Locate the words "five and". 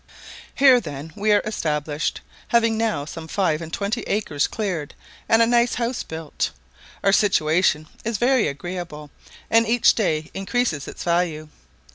3.27-3.71